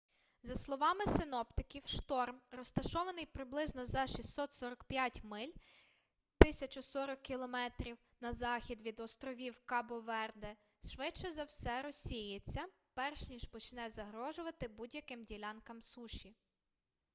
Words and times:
за 0.43 0.55
словами 0.55 1.05
синоптиків 1.07 1.87
шторм 1.87 2.41
розташований 2.51 3.25
приблизно 3.25 3.85
за 3.85 4.07
645 4.07 5.23
миль 5.23 5.53
1040 6.39 7.21
км 7.23 7.55
на 8.21 8.33
захід 8.33 8.81
від 8.81 8.99
островів 8.99 9.61
кабо-верде 9.65 10.55
швидше 10.83 11.31
за 11.31 11.43
все 11.43 11.81
розсіється 11.81 12.65
перш 12.93 13.27
ніж 13.27 13.45
почне 13.47 13.89
загрожувати 13.89 14.67
будь-яким 14.67 15.23
ділянкам 15.23 15.81
суші 15.81 16.35